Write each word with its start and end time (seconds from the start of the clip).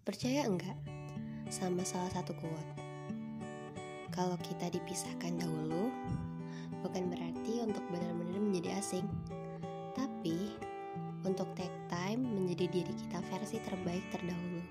Percaya 0.00 0.48
enggak 0.48 0.80
sama 1.52 1.84
salah 1.84 2.08
satu 2.08 2.32
quote? 2.40 2.72
Kalau 4.08 4.32
kita 4.40 4.72
dipisahkan 4.72 5.36
dahulu, 5.36 5.92
bukan 6.80 7.12
berarti 7.12 7.60
untuk 7.60 7.84
benar-benar 7.92 8.40
menjadi 8.40 8.80
asing, 8.80 9.04
tapi 9.92 10.56
untuk 11.28 11.52
take 11.52 11.76
time 11.92 12.24
menjadi 12.24 12.80
diri 12.80 12.92
kita 12.96 13.20
versi 13.28 13.60
terbaik 13.60 14.00
terdahulu, 14.08 14.64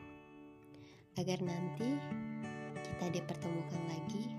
agar 1.22 1.38
nanti 1.46 1.94
kita 2.82 3.14
dipertemukan 3.14 3.86
lagi 3.86 4.34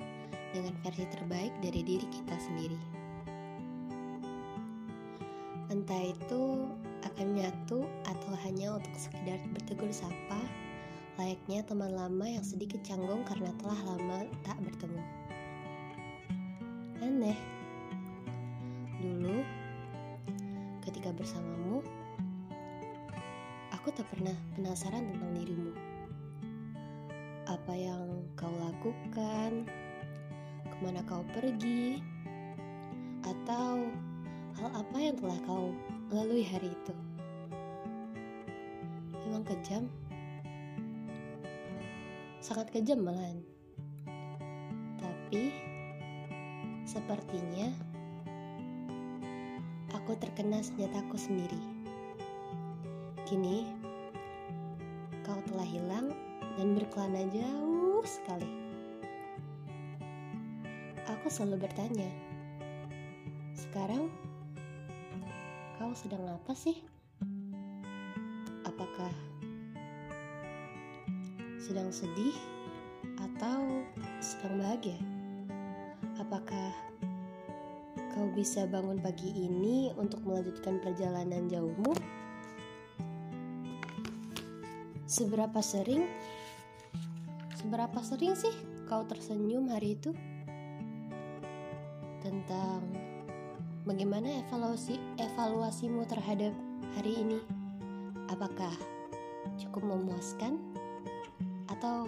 dengan 0.50 0.74
versi 0.82 1.06
terbaik 1.06 1.54
dari 1.62 1.86
diri 1.86 2.06
kita 2.10 2.34
sendiri. 2.34 2.80
Entah 5.70 6.02
itu 6.02 6.66
akan 7.06 7.26
nyatu 7.38 7.86
atau 8.10 8.32
hanya 8.42 8.74
untuk 8.74 8.94
sekedar 8.98 9.38
bertegur 9.54 9.94
sapa, 9.94 10.42
layaknya 11.20 11.60
teman 11.68 11.92
lama 11.92 12.24
yang 12.24 12.40
sedikit 12.40 12.80
canggung 12.80 13.20
karena 13.28 13.52
telah 13.60 13.76
lama 13.92 14.24
tak 14.40 14.56
bertemu. 14.64 15.04
Aneh. 17.04 17.36
Dulu, 19.04 19.44
ketika 20.80 21.12
bersamamu, 21.12 21.84
aku 23.68 23.92
tak 23.92 24.08
pernah 24.08 24.32
penasaran 24.56 25.12
tentang 25.12 25.32
dirimu. 25.36 25.76
Apa 27.52 27.72
yang 27.76 28.24
kau 28.32 28.52
lakukan, 28.56 29.68
ke 30.72 30.76
mana 30.80 31.04
kau 31.04 31.20
pergi, 31.36 32.00
atau 33.28 33.92
hal 34.56 34.70
apa 34.72 34.96
yang 34.96 35.20
telah 35.20 35.36
kau 35.44 35.76
lalui 36.08 36.48
hari 36.48 36.72
itu? 36.72 36.96
Memang 39.28 39.44
kejam, 39.44 39.84
sangat 42.40 42.72
kejam 42.72 43.04
malahan. 43.04 43.44
Tapi 45.00 45.52
sepertinya 46.88 47.70
aku 49.94 50.16
terkena 50.18 50.64
senjataku 50.64 51.14
sendiri. 51.14 51.60
Kini 53.28 53.70
kau 55.22 55.38
telah 55.52 55.68
hilang 55.68 56.10
dan 56.58 56.74
berkelana 56.74 57.28
jauh 57.30 58.02
sekali. 58.02 58.50
Aku 61.06 61.28
selalu 61.28 61.68
bertanya, 61.68 62.10
sekarang 63.54 64.08
Kau 65.80 65.96
sedang 65.96 66.28
apa 66.28 66.52
sih? 66.52 66.76
Apakah 68.68 69.08
sedang 71.60 71.92
sedih 71.92 72.32
atau 73.20 73.84
sedang 74.24 74.56
bahagia? 74.56 74.96
Apakah 76.16 76.72
kau 78.16 78.32
bisa 78.32 78.64
bangun 78.64 78.96
pagi 78.96 79.28
ini 79.28 79.92
untuk 80.00 80.24
melanjutkan 80.24 80.80
perjalanan 80.80 81.52
jauhmu? 81.52 81.92
Seberapa 85.04 85.60
sering? 85.60 86.08
Seberapa 87.60 88.00
sering 88.00 88.32
sih 88.32 88.56
kau 88.88 89.04
tersenyum 89.04 89.68
hari 89.68 90.00
itu? 90.00 90.16
Tentang 92.24 92.88
Bagaimana 93.80 94.44
evaluasi 94.44 95.00
evaluasimu 95.16 96.04
terhadap 96.04 96.52
hari 96.94 97.16
ini? 97.16 97.40
Apakah 98.28 98.70
cukup 99.56 99.82
memuaskan 99.82 100.60
atau 101.80 102.04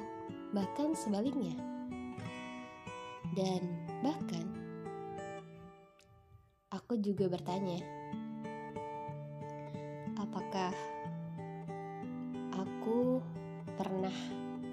bahkan 0.52 0.92
sebaliknya? 0.92 1.56
Dan 3.32 3.64
bahkan 4.04 4.44
aku 6.68 7.00
juga 7.00 7.32
bertanya, 7.32 7.80
apakah 10.20 10.76
aku 12.52 13.24
pernah 13.80 14.12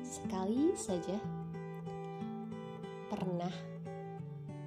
sekali 0.04 0.76
saja 0.76 1.16
pernah 3.08 3.56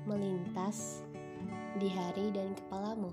melintas 0.09 1.05
di 1.77 1.93
hari 1.93 2.33
dan 2.33 2.57
kepalamu. 2.57 3.13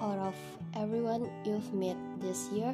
Out 0.00 0.32
of 0.32 0.38
everyone 0.72 1.28
you've 1.44 1.76
met 1.76 2.00
this 2.24 2.48
year, 2.56 2.72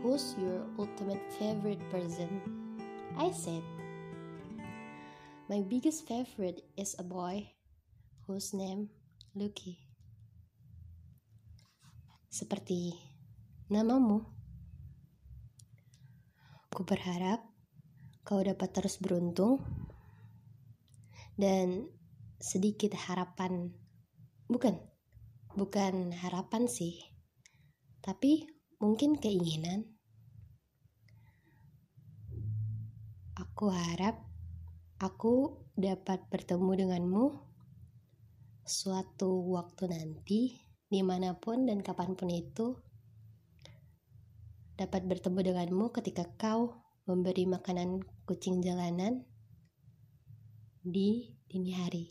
who's 0.00 0.34
your 0.40 0.64
ultimate 0.80 1.20
favorite 1.36 1.80
person? 1.92 2.40
I 3.20 3.28
said, 3.36 3.60
My 5.48 5.60
biggest 5.60 6.08
favorite 6.08 6.64
is 6.76 6.96
a 6.98 7.04
boy 7.04 7.52
whose 8.24 8.56
name 8.56 8.88
Lucky. 9.36 9.76
Seperti 12.32 12.96
namamu. 13.68 14.24
Ku 16.70 16.86
berharap 16.86 17.44
kau 18.24 18.40
dapat 18.40 18.70
terus 18.72 18.96
beruntung 19.02 19.58
dan 21.34 21.90
sedikit 22.38 22.94
harapan 22.94 23.74
bukan 24.46 24.78
bukan 25.58 26.14
harapan 26.14 26.70
sih 26.70 27.10
tapi 28.00 28.59
mungkin 28.80 29.20
keinginan 29.20 29.84
aku 33.36 33.68
harap 33.68 34.24
aku 34.96 35.60
dapat 35.76 36.24
bertemu 36.32 36.88
denganmu 36.88 37.24
suatu 38.64 39.52
waktu 39.52 39.92
nanti 39.92 40.56
di 40.88 41.00
mana 41.04 41.36
pun 41.36 41.68
dan 41.68 41.84
kapan 41.84 42.16
pun 42.16 42.32
itu 42.32 42.80
dapat 44.80 45.04
bertemu 45.04 45.52
denganmu 45.52 45.92
ketika 45.92 46.24
kau 46.40 46.80
memberi 47.04 47.44
makanan 47.44 48.00
kucing 48.24 48.64
jalanan 48.64 49.28
di 50.80 51.36
dini 51.44 51.76
hari. 51.76 52.08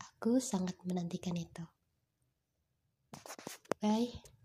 Aku 0.00 0.40
sangat 0.40 0.80
menantikan 0.88 1.36
itu. 1.36 1.64
Bye. 3.82 4.35